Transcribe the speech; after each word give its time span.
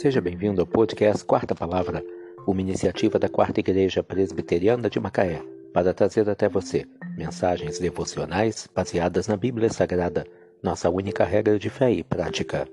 Seja 0.00 0.20
bem-vindo 0.20 0.60
ao 0.60 0.66
podcast 0.66 1.24
Quarta 1.24 1.56
Palavra, 1.56 2.04
uma 2.46 2.60
iniciativa 2.60 3.18
da 3.18 3.28
Quarta 3.28 3.58
Igreja 3.58 4.00
Presbiteriana 4.00 4.88
de 4.88 5.00
Macaé, 5.00 5.42
para 5.74 5.92
trazer 5.92 6.30
até 6.30 6.48
você 6.48 6.86
mensagens 7.16 7.80
devocionais 7.80 8.68
baseadas 8.72 9.26
na 9.26 9.36
Bíblia 9.36 9.68
Sagrada, 9.68 10.24
nossa 10.62 10.88
única 10.88 11.24
regra 11.24 11.58
de 11.58 11.68
fé 11.68 11.90
e 11.90 12.04
prática. 12.04 12.68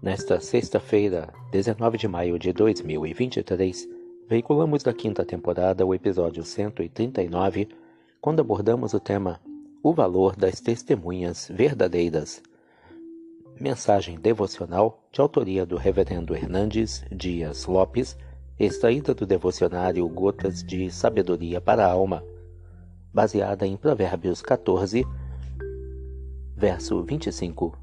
Nesta 0.00 0.38
sexta-feira, 0.38 1.34
19 1.50 1.98
de 1.98 2.06
maio 2.06 2.38
de 2.38 2.52
2023, 2.52 3.88
veiculamos 4.28 4.84
da 4.84 4.92
quinta 4.92 5.24
temporada 5.24 5.84
o 5.84 5.92
episódio 5.92 6.44
139, 6.44 7.66
quando 8.20 8.38
abordamos 8.38 8.94
o 8.94 9.00
tema 9.00 9.40
O 9.82 9.92
valor 9.92 10.36
das 10.36 10.60
testemunhas 10.60 11.50
verdadeiras 11.52 12.40
Mensagem 13.58 14.20
devocional 14.20 15.02
de 15.10 15.18
autoria 15.18 15.64
do 15.64 15.78
Reverendo 15.78 16.36
Hernandes 16.36 17.02
Dias 17.10 17.64
Lopes, 17.64 18.14
extraída 18.58 19.14
do 19.14 19.24
devocionário 19.24 20.06
Gotas 20.10 20.62
de 20.62 20.90
Sabedoria 20.90 21.58
para 21.58 21.86
a 21.86 21.90
Alma, 21.90 22.22
baseada 23.14 23.66
em 23.66 23.74
Provérbios 23.74 24.42
14, 24.42 25.06
verso 26.54 27.02
25. 27.02 27.78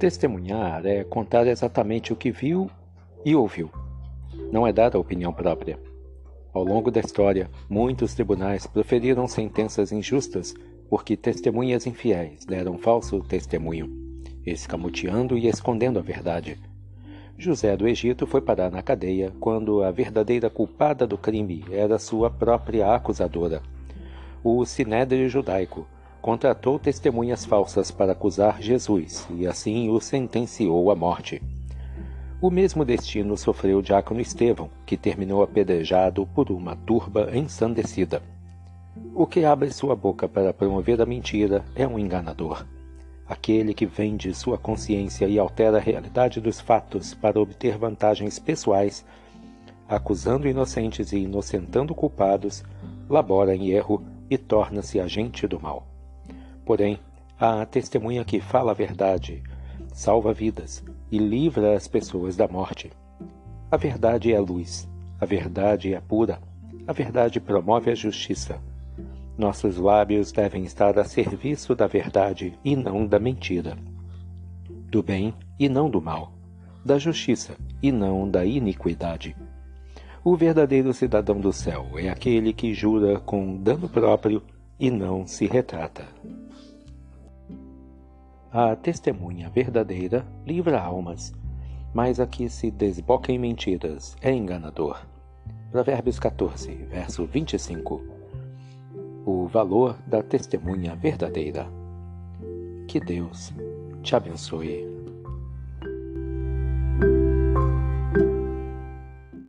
Testemunhar 0.00 0.84
é 0.84 1.04
contar 1.04 1.46
exatamente 1.46 2.12
o 2.12 2.16
que 2.16 2.32
viu 2.32 2.68
e 3.24 3.36
ouviu. 3.36 3.70
Não 4.50 4.66
é 4.66 4.72
dar 4.72 4.96
a 4.96 4.98
opinião 4.98 5.32
própria. 5.32 5.78
Ao 6.52 6.64
longo 6.64 6.90
da 6.90 6.98
história, 6.98 7.48
muitos 7.68 8.14
tribunais 8.14 8.66
proferiram 8.66 9.28
sentenças 9.28 9.92
injustas 9.92 10.52
porque 10.88 11.16
testemunhas 11.16 11.86
infiéis 11.86 12.44
deram 12.44 12.78
falso 12.78 13.20
testemunho, 13.20 13.90
escamoteando 14.44 15.36
e 15.36 15.46
escondendo 15.46 15.98
a 15.98 16.02
verdade. 16.02 16.58
José 17.38 17.76
do 17.76 17.86
Egito 17.86 18.26
foi 18.26 18.40
parar 18.40 18.70
na 18.70 18.82
cadeia 18.82 19.32
quando 19.38 19.82
a 19.82 19.90
verdadeira 19.90 20.48
culpada 20.48 21.06
do 21.06 21.18
crime 21.18 21.64
era 21.70 21.98
sua 21.98 22.30
própria 22.30 22.94
acusadora. 22.94 23.62
O 24.42 24.64
sinédrio 24.64 25.28
judaico 25.28 25.86
contratou 26.22 26.78
testemunhas 26.78 27.44
falsas 27.44 27.90
para 27.90 28.12
acusar 28.12 28.62
Jesus 28.62 29.28
e 29.30 29.46
assim 29.46 29.90
o 29.90 30.00
sentenciou 30.00 30.90
à 30.90 30.96
morte. 30.96 31.42
O 32.40 32.50
mesmo 32.50 32.84
destino 32.84 33.36
sofreu 33.36 33.78
o 33.78 33.82
diácono 33.82 34.20
Estevão, 34.20 34.70
que 34.84 34.96
terminou 34.96 35.42
apedrejado 35.42 36.26
por 36.26 36.50
uma 36.50 36.76
turba 36.76 37.30
ensandecida. 37.34 38.22
O 39.18 39.26
que 39.26 39.46
abre 39.46 39.72
sua 39.72 39.96
boca 39.96 40.28
para 40.28 40.52
promover 40.52 41.00
a 41.00 41.06
mentira 41.06 41.64
é 41.74 41.88
um 41.88 41.98
enganador. 41.98 42.66
Aquele 43.26 43.72
que 43.72 43.86
vende 43.86 44.34
sua 44.34 44.58
consciência 44.58 45.24
e 45.24 45.38
altera 45.38 45.78
a 45.78 45.80
realidade 45.80 46.38
dos 46.38 46.60
fatos 46.60 47.14
para 47.14 47.40
obter 47.40 47.78
vantagens 47.78 48.38
pessoais, 48.38 49.06
acusando 49.88 50.46
inocentes 50.46 51.12
e 51.12 51.20
inocentando 51.20 51.94
culpados, 51.94 52.62
labora 53.08 53.56
em 53.56 53.70
erro 53.70 54.04
e 54.28 54.36
torna-se 54.36 55.00
agente 55.00 55.48
do 55.48 55.58
mal. 55.58 55.86
Porém, 56.66 57.00
a 57.40 57.64
testemunha 57.64 58.22
que 58.22 58.38
fala 58.38 58.72
a 58.72 58.74
verdade, 58.74 59.42
salva 59.94 60.34
vidas 60.34 60.84
e 61.10 61.16
livra 61.16 61.74
as 61.74 61.88
pessoas 61.88 62.36
da 62.36 62.46
morte. 62.46 62.92
A 63.70 63.78
verdade 63.78 64.30
é 64.34 64.36
a 64.36 64.42
luz, 64.42 64.86
a 65.18 65.24
verdade 65.24 65.94
é 65.94 66.00
pura, 66.02 66.38
a 66.86 66.92
verdade 66.92 67.40
promove 67.40 67.90
a 67.90 67.94
justiça 67.94 68.60
nossos 69.36 69.76
lábios 69.76 70.32
devem 70.32 70.64
estar 70.64 70.98
a 70.98 71.04
serviço 71.04 71.74
da 71.74 71.86
verdade 71.86 72.58
e 72.64 72.74
não 72.74 73.06
da 73.06 73.18
mentira, 73.18 73.76
do 74.90 75.02
bem 75.02 75.34
e 75.58 75.68
não 75.68 75.90
do 75.90 76.00
mal, 76.00 76.32
da 76.84 76.98
justiça 76.98 77.54
e 77.82 77.92
não 77.92 78.28
da 78.28 78.44
iniquidade. 78.44 79.36
O 80.24 80.36
verdadeiro 80.36 80.92
cidadão 80.92 81.38
do 81.38 81.52
céu 81.52 81.86
é 81.96 82.08
aquele 82.08 82.52
que 82.52 82.72
jura 82.72 83.20
com 83.20 83.56
dano 83.58 83.88
próprio 83.88 84.42
e 84.80 84.90
não 84.90 85.26
se 85.26 85.46
retrata. 85.46 86.06
A 88.50 88.74
testemunha 88.74 89.50
verdadeira 89.50 90.26
livra 90.46 90.80
almas, 90.80 91.34
mas 91.92 92.18
a 92.18 92.26
que 92.26 92.48
se 92.48 92.70
desboca 92.70 93.30
em 93.30 93.38
mentiras 93.38 94.16
é 94.22 94.32
enganador. 94.32 95.06
Provérbios 95.70 96.18
14, 96.18 96.72
verso 96.90 97.26
25 97.26 98.16
o 99.26 99.46
valor 99.48 99.96
da 100.06 100.22
testemunha 100.22 100.94
verdadeira. 100.94 101.66
Que 102.86 103.00
Deus 103.00 103.52
te 104.00 104.14
abençoe. 104.14 104.95